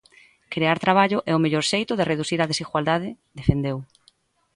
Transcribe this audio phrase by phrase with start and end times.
[0.53, 3.09] Crear traballo é o mellor xeito de reducir a desigualdade,
[3.39, 3.77] defendeu.